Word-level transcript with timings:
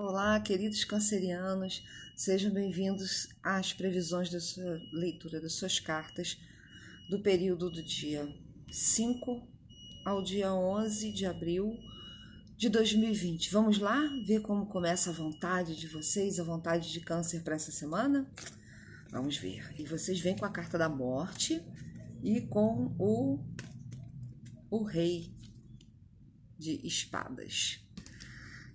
Olá, 0.00 0.38
queridos 0.38 0.84
cancerianos, 0.84 1.84
sejam 2.14 2.52
bem-vindos 2.52 3.30
às 3.42 3.72
previsões 3.72 4.30
da 4.30 4.38
sua 4.38 4.80
leitura 4.92 5.40
das 5.40 5.54
suas 5.54 5.80
cartas 5.80 6.38
do 7.10 7.18
período 7.18 7.68
do 7.68 7.82
dia 7.82 8.32
5 8.70 9.42
ao 10.04 10.22
dia 10.22 10.54
11 10.54 11.10
de 11.10 11.26
abril 11.26 11.76
de 12.56 12.68
2020. 12.68 13.50
Vamos 13.50 13.80
lá 13.80 14.00
ver 14.24 14.40
como 14.40 14.66
começa 14.66 15.10
a 15.10 15.12
vontade 15.12 15.74
de 15.74 15.88
vocês, 15.88 16.38
a 16.38 16.44
vontade 16.44 16.92
de 16.92 17.00
câncer 17.00 17.42
para 17.42 17.56
essa 17.56 17.72
semana? 17.72 18.24
Vamos 19.10 19.36
ver. 19.36 19.68
E 19.80 19.84
vocês 19.84 20.20
vêm 20.20 20.36
com 20.36 20.44
a 20.44 20.50
carta 20.50 20.78
da 20.78 20.88
morte 20.88 21.60
e 22.22 22.42
com 22.42 22.94
o, 23.00 23.40
o 24.70 24.84
rei 24.84 25.34
de 26.56 26.86
espadas. 26.86 27.80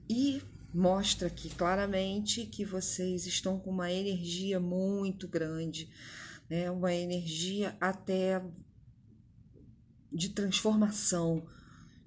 E 0.10 0.42
mostra 0.74 1.28
aqui 1.28 1.50
claramente 1.50 2.46
que 2.46 2.66
vocês 2.66 3.28
estão 3.28 3.60
com 3.60 3.70
uma 3.70 3.92
energia 3.92 4.60
muito 4.60 5.28
grande, 5.28 5.90
né? 6.50 6.72
uma 6.72 6.94
energia 6.94 7.78
até 7.80 8.44
de 10.12 10.30
transformação, 10.30 11.46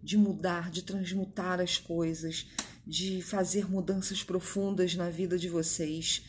de 0.02 0.16
mudar, 0.16 0.70
de 0.70 0.82
transmutar 0.82 1.60
as 1.60 1.78
coisas, 1.78 2.46
de 2.86 3.22
fazer 3.22 3.70
mudanças 3.70 4.22
profundas 4.22 4.94
na 4.94 5.10
vida 5.10 5.38
de 5.38 5.48
vocês. 5.48 6.24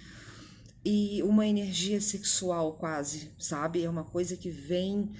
E 0.86 1.22
uma 1.24 1.46
energia 1.46 2.00
sexual 2.00 2.78
quase, 2.78 3.32
sabe? 3.38 3.84
É 3.84 3.90
uma 3.90 4.04
coisa 4.04 4.38
que 4.38 4.50
vem 4.50 5.12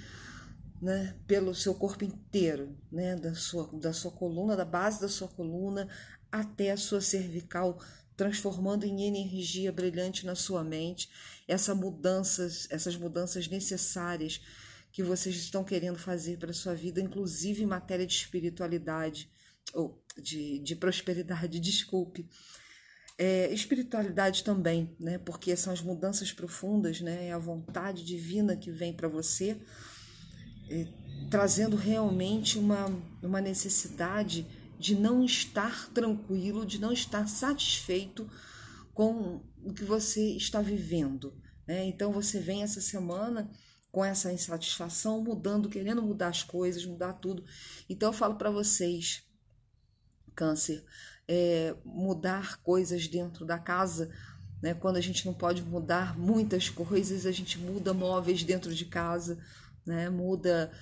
né, 0.80 1.14
pelo 1.26 1.54
seu 1.54 1.74
corpo 1.74 2.04
inteiro, 2.04 2.76
né, 2.90 3.16
da 3.16 3.34
sua, 3.34 3.68
da 3.78 3.92
sua 3.92 4.10
coluna, 4.12 4.56
da 4.56 4.64
base 4.64 5.00
da 5.00 5.08
sua 5.08 5.28
coluna 5.28 5.88
até 6.30 6.70
a 6.70 6.76
sua 6.76 7.00
cervical, 7.00 7.80
transformando 8.16 8.84
em 8.84 9.04
energia 9.04 9.72
brilhante 9.72 10.26
na 10.26 10.34
sua 10.34 10.64
mente 10.64 11.08
essa 11.46 11.74
mudanças, 11.74 12.66
essas 12.70 12.96
mudanças 12.96 13.48
necessárias 13.48 14.40
que 14.92 15.02
vocês 15.02 15.36
estão 15.36 15.62
querendo 15.64 15.98
fazer 15.98 16.38
para 16.38 16.50
a 16.50 16.54
sua 16.54 16.74
vida, 16.74 17.00
inclusive 17.00 17.62
em 17.62 17.66
matéria 17.66 18.06
de 18.06 18.14
espiritualidade 18.14 19.30
ou 19.72 20.02
de, 20.20 20.58
de 20.58 20.74
prosperidade, 20.76 21.60
desculpe. 21.60 22.28
É, 23.16 23.52
espiritualidade 23.52 24.44
também, 24.44 24.94
né? 24.98 25.18
Porque 25.18 25.56
são 25.56 25.72
as 25.72 25.80
mudanças 25.80 26.32
profundas, 26.32 27.00
né? 27.00 27.26
É 27.26 27.32
a 27.32 27.38
vontade 27.38 28.04
divina 28.04 28.56
que 28.56 28.70
vem 28.70 28.92
para 28.92 29.08
você, 29.08 29.60
é, 30.70 30.86
trazendo 31.28 31.76
realmente 31.76 32.58
uma, 32.58 32.86
uma 33.20 33.40
necessidade 33.40 34.46
de 34.78 34.94
não 34.94 35.24
estar 35.24 35.88
tranquilo, 35.90 36.64
de 36.64 36.78
não 36.78 36.92
estar 36.92 37.26
satisfeito 37.26 38.30
com 38.94 39.42
o 39.64 39.74
que 39.74 39.84
você 39.84 40.36
está 40.36 40.62
vivendo. 40.62 41.34
Né? 41.66 41.84
Então 41.86 42.12
você 42.12 42.40
vem 42.40 42.62
essa 42.62 42.80
semana 42.80 43.50
com 43.90 44.04
essa 44.04 44.32
insatisfação, 44.32 45.22
mudando, 45.22 45.68
querendo 45.68 46.02
mudar 46.02 46.28
as 46.28 46.42
coisas, 46.42 46.84
mudar 46.84 47.14
tudo. 47.14 47.44
Então 47.88 48.10
eu 48.10 48.12
falo 48.12 48.36
para 48.36 48.50
vocês, 48.50 49.24
câncer, 50.34 50.84
é, 51.26 51.74
mudar 51.84 52.62
coisas 52.62 53.08
dentro 53.08 53.44
da 53.44 53.58
casa. 53.58 54.10
Né? 54.62 54.74
Quando 54.74 54.96
a 54.96 55.00
gente 55.00 55.26
não 55.26 55.34
pode 55.34 55.62
mudar 55.62 56.16
muitas 56.16 56.68
coisas, 56.68 57.26
a 57.26 57.32
gente 57.32 57.58
muda 57.58 57.92
móveis 57.92 58.44
dentro 58.44 58.72
de 58.74 58.84
casa, 58.84 59.38
né? 59.84 60.08
muda 60.08 60.72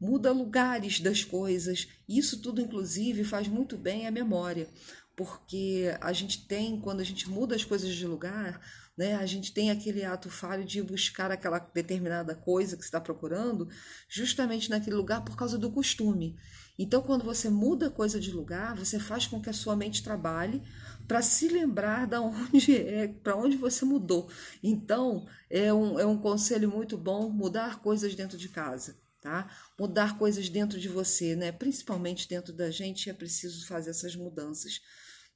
muda 0.00 0.32
lugares 0.32 1.00
das 1.00 1.24
coisas. 1.24 1.88
Isso 2.08 2.40
tudo, 2.40 2.60
inclusive, 2.60 3.24
faz 3.24 3.48
muito 3.48 3.76
bem 3.76 4.06
à 4.06 4.10
memória, 4.10 4.68
porque 5.16 5.96
a 6.00 6.12
gente 6.12 6.46
tem, 6.46 6.80
quando 6.80 7.00
a 7.00 7.04
gente 7.04 7.28
muda 7.28 7.54
as 7.56 7.64
coisas 7.64 7.94
de 7.94 8.06
lugar, 8.06 8.60
né, 8.96 9.14
a 9.14 9.26
gente 9.26 9.52
tem 9.52 9.70
aquele 9.70 10.04
ato 10.04 10.28
falho 10.28 10.64
de 10.64 10.82
buscar 10.82 11.30
aquela 11.30 11.58
determinada 11.58 12.34
coisa 12.34 12.76
que 12.76 12.82
está 12.82 13.00
procurando, 13.00 13.68
justamente 14.08 14.68
naquele 14.68 14.96
lugar 14.96 15.24
por 15.24 15.36
causa 15.36 15.56
do 15.56 15.70
costume. 15.70 16.36
Então, 16.76 17.02
quando 17.02 17.24
você 17.24 17.48
muda 17.48 17.90
coisa 17.90 18.20
de 18.20 18.32
lugar, 18.32 18.74
você 18.76 18.98
faz 18.98 19.26
com 19.26 19.40
que 19.40 19.50
a 19.50 19.52
sua 19.52 19.76
mente 19.76 20.02
trabalhe 20.02 20.62
para 21.06 21.22
se 21.22 21.48
lembrar 21.48 22.06
da 22.06 22.20
onde 22.22 22.76
é, 22.76 23.08
para 23.08 23.36
onde 23.36 23.56
você 23.56 23.84
mudou. 23.84 24.28
Então, 24.62 25.26
é 25.48 25.72
um, 25.72 25.98
é 25.98 26.06
um 26.06 26.18
conselho 26.18 26.68
muito 26.68 26.96
bom 26.96 27.30
mudar 27.30 27.80
coisas 27.80 28.14
dentro 28.14 28.36
de 28.36 28.48
casa 28.48 28.96
tá? 29.28 29.46
Mudar 29.78 30.16
coisas 30.16 30.48
dentro 30.48 30.80
de 30.80 30.88
você, 30.88 31.36
né? 31.36 31.52
Principalmente 31.52 32.26
dentro 32.26 32.50
da 32.50 32.70
gente 32.70 33.10
é 33.10 33.12
preciso 33.12 33.66
fazer 33.66 33.90
essas 33.90 34.16
mudanças, 34.16 34.80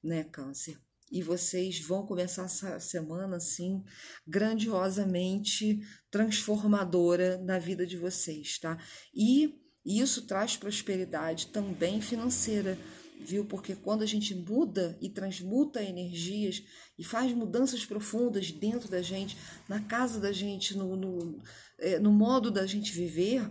né, 0.02 0.24
câncer? 0.24 0.78
E 1.10 1.22
vocês 1.22 1.78
vão 1.80 2.06
começar 2.06 2.44
essa 2.44 2.80
semana 2.80 3.36
assim 3.36 3.84
grandiosamente 4.26 5.82
transformadora 6.10 7.36
na 7.36 7.58
vida 7.58 7.86
de 7.86 7.98
vocês, 7.98 8.58
tá? 8.58 8.78
E 9.14 9.60
isso 9.84 10.22
traz 10.22 10.56
prosperidade 10.56 11.48
também 11.48 12.00
financeira, 12.00 12.78
viu? 13.20 13.44
Porque 13.44 13.74
quando 13.74 14.02
a 14.02 14.06
gente 14.06 14.34
muda 14.34 14.96
e 15.02 15.10
transmuta 15.10 15.82
energias 15.82 16.62
e 16.98 17.04
faz 17.04 17.30
mudanças 17.32 17.84
profundas 17.84 18.50
dentro 18.50 18.88
da 18.88 19.02
gente, 19.02 19.36
na 19.68 19.80
casa 19.80 20.18
da 20.18 20.32
gente, 20.32 20.74
no, 20.74 20.96
no, 20.96 21.42
é, 21.78 21.98
no 21.98 22.12
modo 22.12 22.50
da 22.50 22.64
gente 22.64 22.92
viver, 22.92 23.50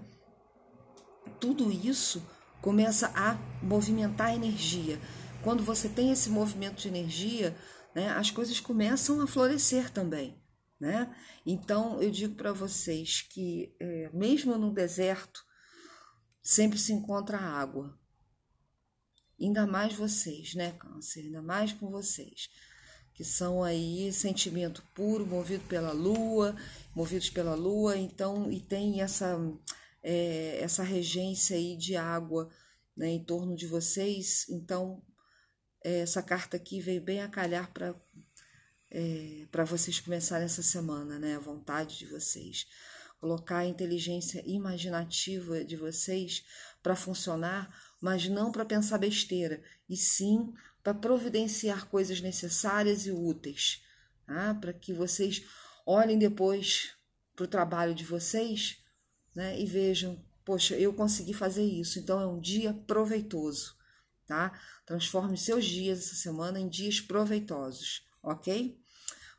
tudo 1.41 1.72
isso 1.72 2.24
começa 2.62 3.12
a 3.16 3.35
movimentar 3.63 4.28
a 4.28 4.35
energia. 4.35 5.02
Quando 5.44 5.63
você 5.63 5.90
tem 5.90 6.12
esse 6.12 6.29
movimento 6.29 6.79
de 6.79 6.88
energia, 6.88 7.57
né, 7.96 8.09
as 8.12 8.29
coisas 8.29 8.59
começam 8.59 9.19
a 9.19 9.28
florescer 9.28 9.90
também. 9.90 10.40
Né? 10.80 11.13
Então 11.46 12.01
eu 12.01 12.12
digo 12.12 12.35
para 12.35 12.53
vocês 12.53 13.24
que 13.24 13.75
é, 13.80 14.09
mesmo 14.13 14.57
no 14.57 14.72
deserto 14.72 15.44
sempre 16.41 16.78
se 16.78 16.94
encontra 16.94 17.38
água. 17.38 18.00
Ainda 19.40 19.66
mais 19.66 19.94
vocês, 19.94 20.53
né, 20.53 20.72
câncer? 20.74 21.22
Ainda 21.22 21.41
mais 21.41 21.74
com 21.74 21.90
vocês, 21.90 22.50
que 23.16 23.24
são 23.24 23.63
aí 23.63 24.13
sentimento 24.13 24.84
puro, 24.94 25.25
movido 25.25 25.63
pela 25.63 25.91
lua, 25.91 26.56
movidos 26.96 27.31
pela 27.31 27.56
lua, 27.56 27.97
então, 27.97 28.51
e 28.51 28.59
tem 28.59 29.01
essa 29.01 29.35
é, 30.03 30.59
essa 30.62 30.84
regência 30.84 31.56
aí 31.56 31.75
de 31.75 31.95
água 31.95 32.50
né, 32.95 33.09
em 33.09 33.23
torno 33.23 33.56
de 33.56 33.67
vocês. 33.67 34.45
Então, 34.50 35.03
é, 35.84 36.00
essa 36.00 36.22
carta 36.22 36.57
aqui 36.57 36.79
veio 36.79 37.01
bem 37.01 37.22
a 37.22 37.28
calhar 37.28 37.72
para 37.73 37.95
é, 38.94 39.47
para 39.50 39.63
vocês 39.63 40.01
começarem 40.01 40.45
essa 40.45 40.62
semana, 40.62 41.17
né? 41.17 41.35
A 41.35 41.39
vontade 41.39 41.97
de 41.97 42.06
vocês. 42.06 42.67
Colocar 43.19 43.59
a 43.59 43.66
inteligência 43.66 44.44
imaginativa 44.45 45.63
de 45.63 45.78
vocês 45.78 46.44
para 46.83 46.95
funcionar, 46.95 47.73
mas 48.01 48.28
não 48.28 48.51
para 48.51 48.66
pensar 48.66 48.97
besteira, 48.97 49.63
e 49.88 49.95
sim 49.95 50.53
para 50.83 50.94
providenciar 50.94 51.88
coisas 51.88 52.19
necessárias 52.19 53.06
e 53.06 53.12
úteis, 53.12 53.81
tá? 54.25 54.56
para 54.56 54.73
que 54.73 54.91
vocês 54.91 55.44
olhem 55.85 56.18
depois 56.18 56.95
para 57.35 57.45
o 57.45 57.47
trabalho 57.47 57.94
de 57.94 58.03
vocês 58.03 58.81
né? 59.36 59.59
E 59.59 59.66
vejam, 59.66 60.24
poxa, 60.44 60.75
eu 60.75 60.94
consegui 60.94 61.34
fazer 61.34 61.64
isso, 61.64 62.00
então 62.00 62.19
é 62.19 62.25
um 62.25 62.40
dia 62.40 62.74
proveitoso, 62.86 63.75
tá? 64.28 64.52
Transforme 64.86 65.38
seus 65.38 65.66
dias 65.66 66.00
essa 66.00 66.16
semana 66.16 66.59
em 66.59 66.68
dias 66.68 67.00
proveitosos, 67.00 68.06
ok? 68.22 68.78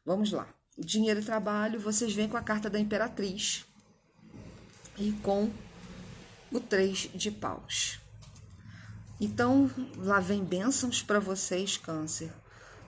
Vamos 0.04 0.32
lá. 0.32 0.52
Dinheiro 0.78 1.20
e 1.20 1.24
trabalho, 1.24 1.78
vocês 1.78 2.14
vêm 2.14 2.28
com 2.28 2.36
a 2.36 2.42
carta 2.42 2.70
da 2.70 2.80
Imperatriz 2.80 3.64
e 4.98 5.12
com 5.22 5.50
o 6.50 6.60
três 6.60 7.08
de 7.14 7.30
paus. 7.30 8.00
Então, 9.20 9.70
lá 9.96 10.18
vem 10.18 10.44
bênçãos 10.44 11.02
para 11.02 11.20
vocês, 11.20 11.76
Câncer, 11.76 12.32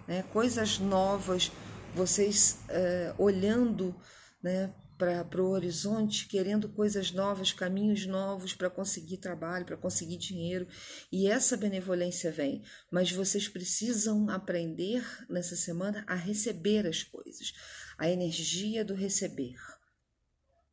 né? 0.06 0.25
coisas 0.32 0.78
novas, 0.78 1.53
vocês 1.95 2.59
é, 2.68 3.15
olhando 3.16 3.95
né, 4.42 4.74
para 4.96 5.42
o 5.42 5.50
horizonte, 5.50 6.28
querendo 6.28 6.68
coisas 6.68 7.10
novas, 7.10 7.52
caminhos 7.52 8.06
novos 8.06 8.54
para 8.54 8.70
conseguir 8.70 9.18
trabalho, 9.18 9.66
para 9.66 9.76
conseguir 9.76 10.16
dinheiro. 10.16 10.66
E 11.10 11.26
essa 11.26 11.56
benevolência 11.56 12.30
vem. 12.30 12.62
Mas 12.91 13.10
vocês 13.10 13.48
precisam 13.48 14.30
aprender 14.30 15.04
nessa 15.28 15.56
semana 15.56 16.04
a 16.06 16.14
receber 16.14 16.86
as 16.86 17.02
coisas, 17.02 17.52
a 17.98 18.08
energia 18.08 18.84
do 18.84 18.94
receber. 18.94 19.56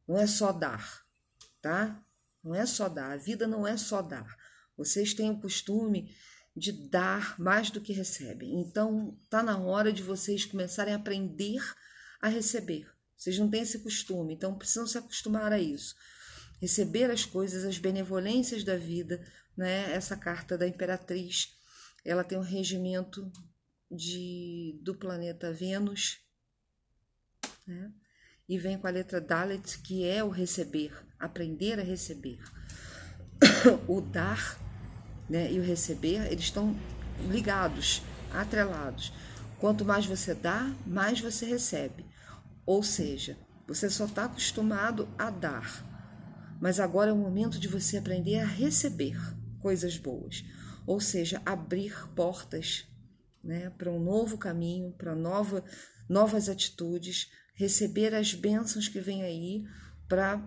Não 0.07 0.17
é 0.17 0.27
só 0.27 0.51
dar, 0.51 1.03
tá? 1.61 2.03
Não 2.43 2.53
é 2.53 2.65
só 2.65 2.89
dar. 2.89 3.11
A 3.11 3.17
vida 3.17 3.47
não 3.47 3.67
é 3.67 3.77
só 3.77 4.01
dar. 4.01 4.35
Vocês 4.77 5.13
têm 5.13 5.31
o 5.31 5.39
costume 5.39 6.15
de 6.55 6.71
dar 6.71 7.39
mais 7.39 7.69
do 7.69 7.81
que 7.81 7.93
recebem. 7.93 8.59
Então, 8.59 9.17
tá 9.29 9.41
na 9.41 9.57
hora 9.57 9.91
de 9.91 10.03
vocês 10.03 10.45
começarem 10.45 10.93
a 10.93 10.97
aprender 10.97 11.61
a 12.21 12.27
receber 12.27 12.90
vocês 13.21 13.37
não 13.37 13.47
têm 13.47 13.61
esse 13.61 13.77
costume, 13.77 14.33
então 14.33 14.57
precisam 14.57 14.87
se 14.87 14.97
acostumar 14.97 15.53
a 15.53 15.59
isso. 15.59 15.95
Receber 16.59 17.11
as 17.11 17.23
coisas, 17.23 17.63
as 17.63 17.77
benevolências 17.77 18.63
da 18.63 18.75
vida, 18.75 19.23
né? 19.55 19.93
Essa 19.93 20.17
carta 20.17 20.57
da 20.57 20.67
imperatriz, 20.67 21.55
ela 22.03 22.23
tem 22.23 22.35
um 22.35 22.41
regimento 22.41 23.31
de, 23.91 24.79
do 24.81 24.95
planeta 24.95 25.53
Vênus, 25.53 26.17
né? 27.67 27.93
e 28.49 28.57
vem 28.57 28.79
com 28.79 28.87
a 28.87 28.91
letra 28.91 29.21
Dalet, 29.21 29.77
que 29.83 30.03
é 30.03 30.23
o 30.23 30.29
receber, 30.29 30.91
aprender 31.19 31.79
a 31.79 31.83
receber. 31.83 32.39
o 33.87 34.01
dar 34.01 34.59
né, 35.29 35.51
e 35.53 35.59
o 35.59 35.63
receber, 35.63 36.25
eles 36.31 36.45
estão 36.45 36.75
ligados, 37.29 38.01
atrelados. 38.33 39.13
Quanto 39.59 39.85
mais 39.85 40.07
você 40.07 40.33
dá, 40.33 40.73
mais 40.87 41.19
você 41.19 41.45
recebe. 41.45 42.09
Ou 42.71 42.81
seja, 42.81 43.37
você 43.67 43.89
só 43.89 44.05
está 44.05 44.23
acostumado 44.23 45.05
a 45.17 45.29
dar, 45.29 45.85
mas 46.61 46.79
agora 46.79 47.09
é 47.09 47.13
o 47.13 47.17
momento 47.17 47.59
de 47.59 47.67
você 47.67 47.97
aprender 47.97 48.39
a 48.39 48.45
receber 48.45 49.19
coisas 49.59 49.97
boas. 49.97 50.45
Ou 50.87 51.01
seja, 51.01 51.41
abrir 51.45 51.93
portas 52.15 52.87
né, 53.43 53.71
para 53.71 53.91
um 53.91 53.99
novo 54.01 54.37
caminho, 54.37 54.93
para 54.93 55.13
nova, 55.13 55.65
novas 56.07 56.47
atitudes, 56.47 57.29
receber 57.55 58.15
as 58.15 58.33
bênçãos 58.33 58.87
que 58.87 59.01
vêm 59.01 59.21
aí 59.23 59.65
para 60.07 60.41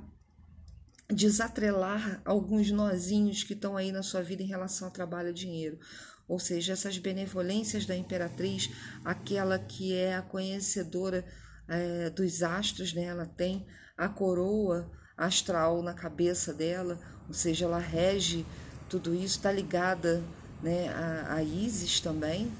desatrelar 1.12 2.22
alguns 2.24 2.70
nozinhos 2.70 3.44
que 3.44 3.52
estão 3.52 3.76
aí 3.76 3.92
na 3.92 4.02
sua 4.02 4.22
vida 4.22 4.42
em 4.42 4.46
relação 4.46 4.88
ao 4.88 4.94
trabalho 4.94 5.28
e 5.28 5.34
dinheiro. 5.34 5.78
Ou 6.26 6.38
seja, 6.38 6.72
essas 6.72 6.96
benevolências 6.96 7.84
da 7.84 7.94
imperatriz, 7.94 8.70
aquela 9.04 9.58
que 9.58 9.92
é 9.92 10.14
a 10.14 10.22
conhecedora 10.22 11.22
é, 11.68 12.10
dos 12.10 12.42
astros, 12.42 12.92
né? 12.92 13.04
ela 13.04 13.26
tem 13.26 13.66
a 13.96 14.08
coroa 14.08 14.90
astral 15.16 15.82
na 15.82 15.94
cabeça 15.94 16.52
dela, 16.52 16.98
ou 17.28 17.34
seja, 17.34 17.64
ela 17.64 17.78
rege 17.78 18.44
tudo 18.88 19.14
isso, 19.14 19.36
está 19.36 19.50
ligada 19.50 20.22
né, 20.62 20.88
a, 20.88 21.34
a 21.34 21.42
Isis 21.42 22.00
também. 22.00 22.50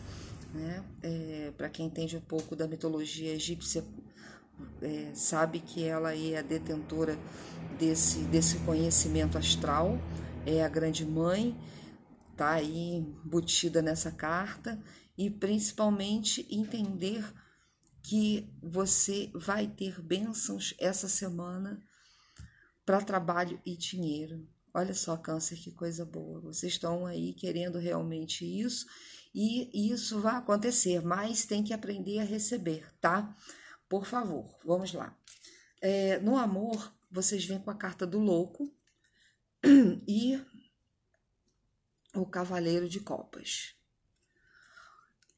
Né? 0.52 0.84
É, 1.02 1.52
Para 1.56 1.68
quem 1.68 1.86
entende 1.86 2.16
um 2.16 2.20
pouco 2.20 2.54
da 2.54 2.66
mitologia 2.66 3.34
egípcia, 3.34 3.84
é, 4.80 5.10
sabe 5.14 5.60
que 5.60 5.84
ela 5.84 6.16
é 6.16 6.38
a 6.38 6.42
detentora 6.42 7.18
desse, 7.78 8.20
desse 8.20 8.58
conhecimento 8.58 9.36
astral, 9.36 9.98
é 10.46 10.64
a 10.64 10.68
grande 10.68 11.04
mãe, 11.04 11.56
tá 12.36 12.50
aí 12.50 12.96
embutida 12.96 13.82
nessa 13.82 14.12
carta, 14.12 14.78
e 15.16 15.30
principalmente 15.30 16.46
entender 16.50 17.24
que 18.04 18.54
você 18.62 19.30
vai 19.34 19.66
ter 19.66 19.98
bênçãos 20.02 20.74
essa 20.78 21.08
semana 21.08 21.82
para 22.84 23.00
trabalho 23.00 23.58
e 23.64 23.74
dinheiro. 23.74 24.46
Olha 24.74 24.92
só, 24.92 25.16
Câncer, 25.16 25.56
que 25.56 25.72
coisa 25.72 26.04
boa. 26.04 26.38
Vocês 26.40 26.74
estão 26.74 27.06
aí 27.06 27.32
querendo 27.32 27.78
realmente 27.78 28.44
isso 28.44 28.86
e 29.34 29.90
isso 29.90 30.20
vai 30.20 30.36
acontecer, 30.36 31.00
mas 31.00 31.46
tem 31.46 31.64
que 31.64 31.72
aprender 31.72 32.18
a 32.18 32.24
receber, 32.24 32.86
tá? 33.00 33.34
Por 33.88 34.04
favor, 34.04 34.54
vamos 34.62 34.92
lá. 34.92 35.16
É, 35.80 36.18
no 36.18 36.36
amor, 36.36 36.94
vocês 37.10 37.46
vêm 37.46 37.58
com 37.58 37.70
a 37.70 37.76
carta 37.76 38.06
do 38.06 38.18
louco 38.18 38.70
e 40.06 40.38
o 42.14 42.26
cavaleiro 42.26 42.86
de 42.86 43.00
copas. 43.00 43.74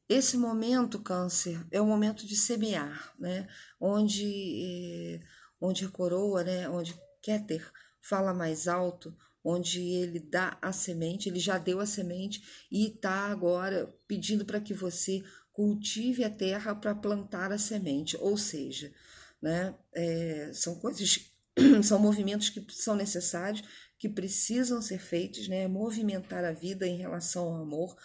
Esse 0.09 0.37
momento, 0.37 0.99
câncer, 0.99 1.65
é 1.69 1.81
o 1.81 1.85
momento 1.85 2.25
de 2.25 2.35
semear, 2.35 3.13
né? 3.19 3.47
Onde, 3.79 5.19
é, 5.19 5.19
onde 5.59 5.85
a 5.85 5.89
coroa, 5.89 6.43
né? 6.43 6.69
Onde 6.69 6.97
Keter 7.21 7.69
fala 7.99 8.33
mais 8.33 8.69
alto, 8.69 9.13
onde 9.43 9.81
ele 9.81 10.19
dá 10.19 10.57
a 10.61 10.71
semente, 10.71 11.27
ele 11.27 11.39
já 11.39 11.57
deu 11.57 11.79
a 11.79 11.85
semente 11.85 12.41
e 12.71 12.87
está 12.87 13.27
agora 13.27 13.93
pedindo 14.07 14.45
para 14.45 14.61
que 14.61 14.73
você 14.73 15.23
cultive 15.51 16.23
a 16.23 16.29
terra 16.29 16.75
para 16.75 16.95
plantar 16.95 17.51
a 17.51 17.57
semente, 17.57 18.15
ou 18.17 18.37
seja, 18.37 18.93
né, 19.41 19.75
é, 19.93 20.51
são 20.53 20.75
coisas, 20.75 21.31
são 21.83 21.99
movimentos 21.99 22.49
que 22.49 22.65
são 22.69 22.95
necessários, 22.95 23.63
que 23.97 24.07
precisam 24.07 24.81
ser 24.81 24.99
feitos, 24.99 25.47
né, 25.47 25.67
movimentar 25.67 26.45
a 26.45 26.51
vida 26.51 26.85
em 26.85 26.97
relação 26.97 27.45
ao 27.45 27.61
amor 27.63 27.97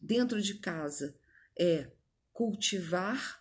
dentro 0.00 0.40
de 0.40 0.54
casa 0.54 1.14
é 1.62 1.86
cultivar 2.32 3.40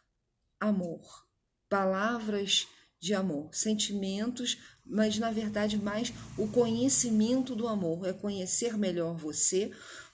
amor, 0.60 1.26
palavras 1.68 2.68
de 3.00 3.16
amor, 3.16 3.50
sentimentos, 3.52 4.60
mas 4.86 5.18
na 5.18 5.32
verdade 5.32 5.76
mais 5.76 6.14
o 6.38 6.48
conhecimento 6.48 7.56
do 7.56 7.68
amor, 7.68 8.08
é 8.08 8.14
conhecer 8.14 8.78
melhor 8.78 9.18
você, 9.18 9.72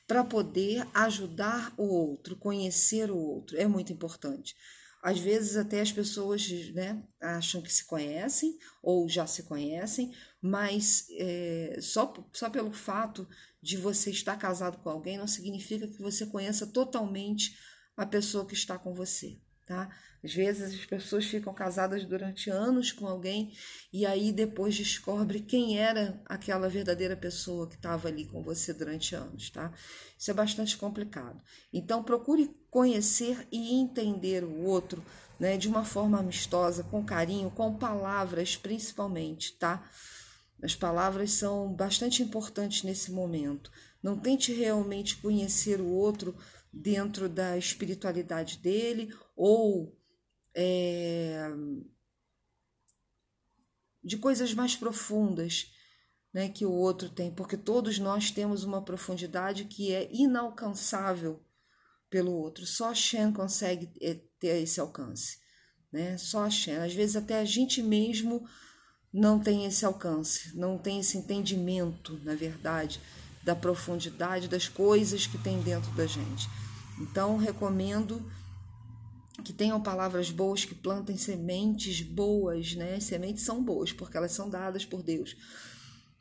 para 0.08 0.24
poder 0.24 0.88
ajudar 0.94 1.74
o 1.78 1.84
outro, 1.84 2.38
conhecer 2.38 3.12
o 3.12 3.18
outro. 3.18 3.58
É 3.58 3.68
muito 3.68 3.92
importante. 3.92 4.56
Às 5.04 5.20
vezes 5.20 5.58
até 5.58 5.82
as 5.82 5.92
pessoas 5.92 6.50
né, 6.74 7.04
acham 7.22 7.62
que 7.62 7.72
se 7.72 7.86
conhecem 7.86 8.58
ou 8.82 9.10
já 9.10 9.28
se 9.28 9.44
conhecem, 9.44 10.14
mas 10.42 11.08
é, 11.12 11.78
só, 11.82 12.14
só 12.32 12.50
pelo 12.50 12.72
fato 12.72 13.28
de 13.62 13.76
você 13.76 14.12
estar 14.12 14.38
casado 14.38 14.78
com 14.78 14.90
alguém 14.90 15.18
não 15.18 15.28
significa 15.28 15.90
que 15.90 16.02
você 16.02 16.26
conheça 16.26 16.66
totalmente 16.66 17.58
a 17.98 18.06
pessoa 18.06 18.46
que 18.46 18.54
está 18.54 18.78
com 18.78 18.94
você 18.94 19.38
tá? 19.68 19.90
Às 20.24 20.34
vezes 20.34 20.74
as 20.74 20.86
pessoas 20.86 21.26
ficam 21.26 21.54
casadas 21.54 22.04
durante 22.06 22.50
anos 22.50 22.92
com 22.92 23.06
alguém 23.06 23.52
e 23.94 24.06
aí 24.06 24.32
depois 24.32 24.76
descobre 24.76 25.42
quem 25.42 25.78
era 25.78 26.20
aquela 26.26 26.70
verdadeira 26.70 27.16
pessoa 27.16 27.68
que 27.68 27.76
estava 27.76 28.08
ali 28.08 28.26
com 28.26 28.42
você 28.42 28.74
durante 28.74 29.14
anos, 29.14 29.50
tá? 29.52 29.72
Isso 30.18 30.32
é 30.32 30.34
bastante 30.34 30.76
complicado. 30.78 31.40
Então 31.72 32.02
procure 32.02 32.50
conhecer 32.72 33.46
e 33.52 33.76
entender 33.80 34.44
o 34.44 34.64
outro, 34.64 35.04
né, 35.40 35.56
de 35.58 35.68
uma 35.68 35.84
forma 35.84 36.18
amistosa, 36.18 36.84
com 36.84 37.04
carinho, 37.04 37.52
com 37.52 37.78
palavras 37.78 38.56
principalmente, 38.56 39.54
tá? 39.54 39.88
As 40.64 40.76
palavras 40.76 41.32
são 41.34 41.72
bastante 41.72 42.24
importantes 42.24 42.82
nesse 42.82 43.12
momento. 43.12 43.70
Não 44.02 44.18
tente 44.18 44.52
realmente 44.54 45.18
conhecer 45.18 45.80
o 45.80 45.88
outro 45.88 46.36
dentro 46.72 47.28
da 47.28 47.58
espiritualidade 47.58 48.58
dele 48.58 49.14
ou 49.36 49.98
é, 50.56 51.50
de 54.04 54.18
coisas 54.18 54.54
mais 54.54 54.76
profundas 54.76 55.72
né, 56.34 56.50
que 56.50 56.66
o 56.66 56.72
outro 56.72 57.10
tem, 57.10 57.32
porque 57.32 57.58
todos 57.58 58.00
nós 58.00 58.32
temos 58.32 58.64
uma 58.64 58.82
profundidade 58.82 59.66
que 59.66 59.94
é 59.94 60.10
inalcançável 60.12 61.42
pelo 62.10 62.32
outro. 62.32 62.66
Só 62.66 62.92
a 62.92 62.96
Shen 62.96 63.32
consegue 63.32 63.90
é, 64.02 64.16
ter 64.40 64.62
esse 64.62 64.80
alcance. 64.80 65.40
Né? 65.92 66.18
Só 66.18 66.44
a 66.44 66.50
Shen. 66.50 66.78
Às 66.78 66.94
vezes 66.94 67.16
até 67.16 67.40
a 67.40 67.46
gente 67.46 67.82
mesmo 67.82 68.48
não 69.12 69.40
tem 69.40 69.66
esse 69.66 69.86
alcance, 69.86 70.56
não 70.56 70.78
tem 70.78 71.00
esse 71.00 71.18
entendimento, 71.18 72.20
na 72.24 72.36
verdade, 72.36 73.02
da 73.48 73.56
profundidade 73.56 74.50
das 74.50 74.68
coisas 74.68 75.26
que 75.26 75.38
tem 75.38 75.62
dentro 75.62 75.90
da 75.94 76.06
gente. 76.06 76.50
Então, 77.00 77.38
recomendo 77.38 78.30
que 79.42 79.54
tenham 79.54 79.82
palavras 79.82 80.30
boas, 80.30 80.66
que 80.66 80.76
plantem 80.76 81.16
sementes 81.16 82.02
boas, 82.02 82.76
né? 82.76 83.00
Sementes 83.00 83.46
são 83.46 83.64
boas 83.64 83.94
porque 83.94 84.18
elas 84.18 84.34
são 84.34 84.50
dadas 84.50 84.86
por 84.86 85.02
Deus. 85.02 85.38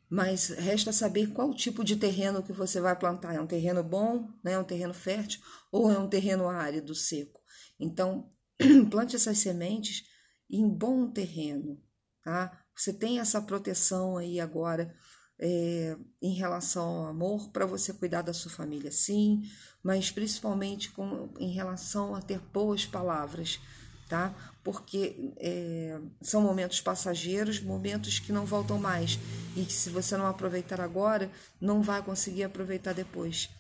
Mas 0.09 0.51
resta 0.51 0.93
saber 0.93 1.33
qual 1.33 1.53
tipo 1.53 1.83
de 1.83 1.97
terreno 1.97 2.45
que 2.45 2.53
você 2.53 2.81
vai 2.81 2.95
plantar. 2.97 3.35
É 3.35 3.41
um 3.41 3.47
terreno 3.47 3.83
bom, 3.83 4.29
né? 4.45 4.53
É 4.53 4.59
um 4.61 4.65
terreno 4.65 4.95
fértil 4.95 5.41
ou 5.73 5.91
é 5.91 5.99
um 5.99 6.09
terreno 6.09 6.49
árido, 6.49 6.95
seco. 6.95 7.41
Então, 7.81 8.31
plante 8.89 9.17
essas 9.17 9.39
sementes 9.39 10.05
em 10.49 10.69
bom 10.69 11.11
terreno, 11.11 11.83
tá? 12.23 12.57
Você 12.77 12.93
tem 12.93 13.19
essa 13.19 13.43
proteção 13.43 14.17
aí 14.17 14.39
agora 14.39 14.95
é, 15.39 15.97
em 16.23 16.35
relação 16.35 16.85
ao 16.85 17.07
amor, 17.07 17.51
para 17.51 17.67
você 17.67 17.93
cuidar 17.93 18.23
da 18.23 18.33
sua 18.33 18.51
família, 18.51 18.91
sim, 18.91 19.43
mas 19.83 20.11
principalmente 20.11 20.91
com, 20.91 21.31
em 21.39 21.53
relação 21.53 22.15
a 22.15 22.23
ter 22.23 22.39
boas 22.39 22.87
palavras, 22.87 23.61
tá? 24.09 24.35
Porque 24.65 25.35
é, 25.37 26.01
são 26.23 26.41
momentos 26.41 26.81
passageiros, 26.81 27.61
momentos 27.61 28.19
que 28.19 28.33
não 28.33 28.47
voltam 28.47 28.79
mais 28.79 29.19
e 29.55 29.65
que 29.65 29.73
se 29.73 29.91
você 29.91 30.17
não 30.17 30.27
aproveitar 30.27 30.81
agora, 30.81 31.31
não 31.61 31.83
vai 31.83 32.03
conseguir 32.03 32.45
aproveitar 32.45 32.95
depois, 32.95 33.51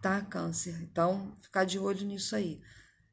tá? 0.00 0.20
Câncer. 0.22 0.80
Então, 0.82 1.32
ficar 1.42 1.64
de 1.64 1.78
olho 1.78 2.04
nisso 2.06 2.34
aí. 2.34 2.60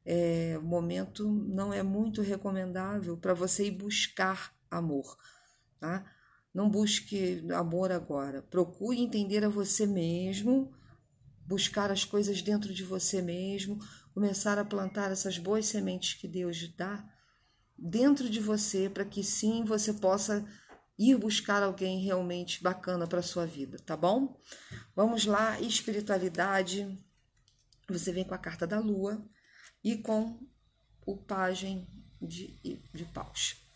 É, 0.04 0.56
o 0.58 0.64
momento 0.64 1.28
não 1.28 1.72
é 1.72 1.82
muito 1.82 2.22
recomendável 2.22 3.16
para 3.18 3.34
você 3.34 3.66
ir 3.66 3.72
buscar 3.72 4.54
amor, 4.70 5.18
tá? 5.78 6.04
Não 6.54 6.68
busque 6.68 7.44
amor 7.54 7.92
agora. 7.92 8.42
Procure 8.42 8.98
entender 8.98 9.44
a 9.44 9.48
você 9.48 9.86
mesmo, 9.86 10.72
buscar 11.46 11.90
as 11.90 12.04
coisas 12.04 12.42
dentro 12.42 12.72
de 12.72 12.82
você 12.82 13.22
mesmo, 13.22 13.78
começar 14.12 14.58
a 14.58 14.64
plantar 14.64 15.10
essas 15.10 15.38
boas 15.38 15.66
sementes 15.66 16.14
que 16.14 16.26
Deus 16.26 16.68
dá 16.76 17.04
dentro 17.78 18.28
de 18.28 18.40
você, 18.40 18.90
para 18.90 19.04
que 19.04 19.22
sim 19.22 19.64
você 19.64 19.92
possa 19.92 20.44
ir 20.98 21.16
buscar 21.16 21.62
alguém 21.62 22.02
realmente 22.02 22.60
bacana 22.62 23.06
para 23.06 23.22
sua 23.22 23.46
vida, 23.46 23.78
tá 23.78 23.96
bom? 23.96 24.36
Vamos 24.96 25.26
lá, 25.26 25.60
espiritualidade. 25.60 26.98
Você 27.88 28.12
vem 28.12 28.24
com 28.24 28.34
a 28.34 28.38
carta 28.38 28.66
da 28.66 28.80
lua, 28.80 29.24
e 29.82 29.96
com 29.96 30.38
o 31.06 31.16
pajem 31.16 31.86
de, 32.20 32.58
de 32.92 33.04
paus. 33.06 33.67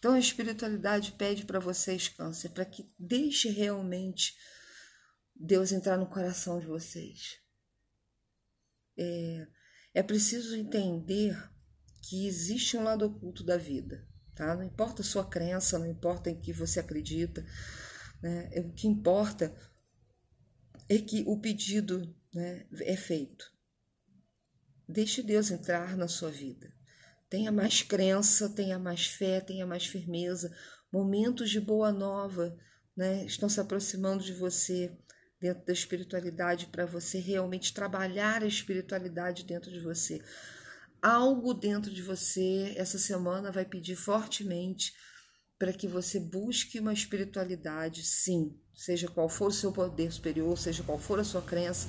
Então 0.00 0.14
a 0.14 0.18
espiritualidade 0.18 1.12
pede 1.12 1.44
para 1.44 1.60
vocês, 1.60 2.08
câncer, 2.08 2.48
para 2.48 2.64
que 2.64 2.88
deixe 2.98 3.50
realmente 3.50 4.34
Deus 5.36 5.72
entrar 5.72 5.98
no 5.98 6.06
coração 6.06 6.58
de 6.58 6.66
vocês. 6.66 7.38
É, 8.98 9.46
é 9.92 10.02
preciso 10.02 10.56
entender 10.56 11.36
que 12.00 12.26
existe 12.26 12.78
um 12.78 12.82
lado 12.82 13.04
oculto 13.04 13.44
da 13.44 13.58
vida, 13.58 14.08
tá? 14.34 14.54
Não 14.54 14.62
importa 14.62 15.02
a 15.02 15.04
sua 15.04 15.28
crença, 15.28 15.78
não 15.78 15.86
importa 15.86 16.30
em 16.30 16.40
que 16.40 16.50
você 16.50 16.80
acredita, 16.80 17.44
né? 18.22 18.48
O 18.56 18.72
que 18.72 18.88
importa 18.88 19.54
é 20.88 20.96
que 20.96 21.24
o 21.26 21.38
pedido 21.38 22.16
né, 22.32 22.66
é 22.80 22.96
feito. 22.96 23.52
Deixe 24.88 25.22
Deus 25.22 25.50
entrar 25.50 25.94
na 25.94 26.08
sua 26.08 26.30
vida. 26.30 26.79
Tenha 27.30 27.52
mais 27.52 27.80
crença, 27.80 28.48
tenha 28.48 28.76
mais 28.76 29.06
fé, 29.06 29.40
tenha 29.40 29.64
mais 29.64 29.86
firmeza. 29.86 30.52
Momentos 30.92 31.48
de 31.48 31.60
boa 31.60 31.92
nova 31.92 32.56
né, 32.96 33.24
estão 33.24 33.48
se 33.48 33.60
aproximando 33.60 34.24
de 34.24 34.34
você 34.34 34.92
dentro 35.40 35.64
da 35.64 35.72
espiritualidade 35.72 36.66
para 36.66 36.84
você 36.84 37.20
realmente 37.20 37.72
trabalhar 37.72 38.42
a 38.42 38.46
espiritualidade 38.46 39.44
dentro 39.44 39.70
de 39.70 39.78
você. 39.78 40.20
Algo 41.00 41.54
dentro 41.54 41.94
de 41.94 42.02
você 42.02 42.74
essa 42.76 42.98
semana 42.98 43.52
vai 43.52 43.64
pedir 43.64 43.94
fortemente 43.94 44.92
para 45.56 45.72
que 45.72 45.86
você 45.86 46.18
busque 46.18 46.80
uma 46.80 46.92
espiritualidade, 46.92 48.02
sim, 48.02 48.58
seja 48.74 49.08
qual 49.08 49.28
for 49.28 49.48
o 49.48 49.52
seu 49.52 49.70
poder 49.70 50.10
superior, 50.10 50.58
seja 50.58 50.82
qual 50.82 50.98
for 50.98 51.20
a 51.20 51.24
sua 51.24 51.42
crença, 51.42 51.88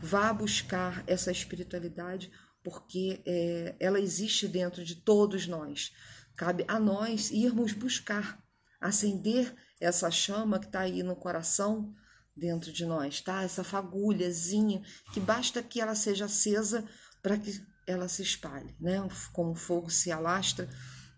vá 0.00 0.32
buscar 0.32 1.02
essa 1.06 1.32
espiritualidade 1.32 2.30
porque 2.66 3.22
é, 3.24 3.76
ela 3.78 4.00
existe 4.00 4.48
dentro 4.48 4.84
de 4.84 4.96
todos 4.96 5.46
nós. 5.46 5.92
Cabe 6.36 6.64
a 6.66 6.80
nós 6.80 7.30
irmos 7.30 7.72
buscar, 7.72 8.42
acender 8.80 9.54
essa 9.80 10.10
chama 10.10 10.58
que 10.58 10.66
está 10.66 10.80
aí 10.80 11.00
no 11.04 11.14
coração 11.14 11.94
dentro 12.36 12.72
de 12.72 12.84
nós, 12.84 13.20
tá? 13.20 13.44
Essa 13.44 13.62
fagulhazinha 13.62 14.82
que 15.14 15.20
basta 15.20 15.62
que 15.62 15.80
ela 15.80 15.94
seja 15.94 16.24
acesa 16.24 16.84
para 17.22 17.38
que 17.38 17.64
ela 17.86 18.08
se 18.08 18.22
espalhe, 18.22 18.74
né? 18.80 18.96
Como 19.32 19.52
o 19.52 19.54
fogo 19.54 19.88
se 19.88 20.10
alastra, 20.10 20.68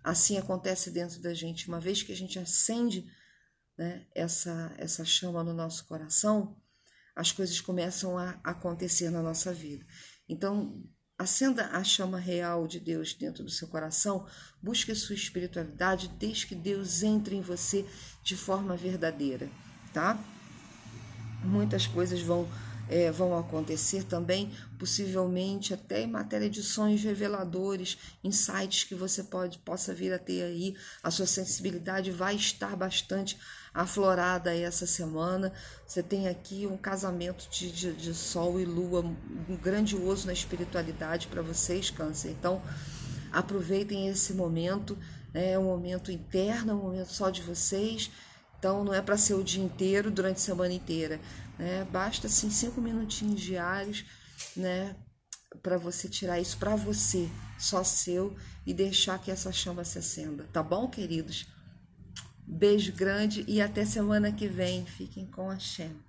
assim 0.04 0.36
acontece 0.36 0.90
dentro 0.90 1.18
da 1.22 1.32
gente. 1.32 1.66
Uma 1.66 1.80
vez 1.80 2.02
que 2.02 2.12
a 2.12 2.16
gente 2.16 2.38
acende 2.38 3.10
né, 3.78 4.06
essa, 4.14 4.74
essa 4.76 5.02
chama 5.02 5.42
no 5.42 5.54
nosso 5.54 5.86
coração, 5.86 6.60
as 7.16 7.32
coisas 7.32 7.58
começam 7.58 8.18
a 8.18 8.38
acontecer 8.44 9.08
na 9.08 9.22
nossa 9.22 9.50
vida. 9.50 9.86
Então, 10.28 10.84
Acenda 11.18 11.66
a 11.72 11.82
chama 11.82 12.16
real 12.16 12.68
de 12.68 12.78
Deus 12.78 13.12
dentro 13.12 13.42
do 13.42 13.50
seu 13.50 13.66
coração, 13.66 14.24
busque 14.62 14.94
sua 14.94 15.16
espiritualidade, 15.16 16.06
deixe 16.16 16.46
que 16.46 16.54
Deus 16.54 17.02
entre 17.02 17.34
em 17.34 17.40
você 17.40 17.84
de 18.22 18.36
forma 18.36 18.76
verdadeira, 18.76 19.50
tá? 19.92 20.16
Muitas 21.42 21.88
coisas 21.88 22.20
vão 22.20 22.48
é, 22.88 23.10
vão 23.10 23.38
acontecer 23.38 24.04
também, 24.04 24.50
possivelmente 24.78 25.74
até 25.74 26.02
em 26.02 26.06
matéria 26.06 26.48
de 26.48 26.62
sonhos 26.62 27.02
reveladores, 27.02 27.98
insights 28.24 28.84
que 28.84 28.94
você 28.94 29.22
pode 29.22 29.58
possa 29.58 29.94
vir 29.94 30.12
a 30.12 30.18
ter 30.18 30.42
aí. 30.42 30.74
A 31.02 31.10
sua 31.10 31.26
sensibilidade 31.26 32.10
vai 32.10 32.34
estar 32.36 32.74
bastante 32.76 33.38
aflorada 33.74 34.54
essa 34.56 34.86
semana. 34.86 35.52
Você 35.86 36.02
tem 36.02 36.28
aqui 36.28 36.66
um 36.66 36.76
casamento 36.76 37.48
de, 37.50 37.70
de, 37.70 37.92
de 37.92 38.14
sol 38.14 38.58
e 38.58 38.64
lua 38.64 39.04
grandioso 39.62 40.26
na 40.26 40.32
espiritualidade 40.32 41.28
para 41.28 41.42
vocês, 41.42 41.90
Câncer. 41.90 42.30
Então, 42.30 42.62
aproveitem 43.30 44.08
esse 44.08 44.32
momento. 44.32 44.96
É 45.34 45.58
um 45.58 45.64
momento 45.64 46.10
interno, 46.10 46.72
é 46.72 46.74
um 46.74 46.82
momento 46.82 47.12
só 47.12 47.28
de 47.28 47.42
vocês. 47.42 48.10
Então, 48.58 48.82
não 48.82 48.92
é 48.92 49.00
para 49.00 49.16
ser 49.16 49.34
o 49.34 49.44
dia 49.44 49.62
inteiro, 49.62 50.10
durante 50.10 50.38
a 50.38 50.40
semana 50.40 50.72
inteira. 50.72 51.20
Né? 51.58 51.84
Basta, 51.90 52.26
assim, 52.26 52.50
cinco 52.50 52.80
minutinhos 52.80 53.40
diários, 53.40 54.04
né? 54.56 54.96
Para 55.62 55.76
você 55.76 56.08
tirar 56.08 56.38
isso 56.38 56.58
para 56.58 56.76
você, 56.76 57.28
só 57.58 57.82
seu, 57.82 58.36
e 58.66 58.72
deixar 58.72 59.18
que 59.18 59.30
essa 59.30 59.50
chama 59.50 59.84
se 59.84 59.98
acenda. 59.98 60.44
Tá 60.52 60.62
bom, 60.62 60.88
queridos? 60.88 61.46
Beijo 62.46 62.92
grande 62.92 63.44
e 63.48 63.60
até 63.60 63.84
semana 63.84 64.32
que 64.32 64.46
vem. 64.46 64.86
Fiquem 64.86 65.26
com 65.26 65.50
a 65.50 65.58
Shem. 65.58 66.07